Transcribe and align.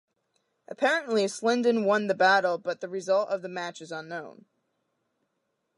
Apparently, 0.67 1.25
Slindon 1.25 1.85
won 1.85 2.07
the 2.07 2.15
battle 2.15 2.57
but 2.57 2.81
the 2.81 2.89
result 2.89 3.29
of 3.29 3.43
the 3.43 3.47
match 3.49 3.81
is 3.81 3.91
unknown. 3.91 4.45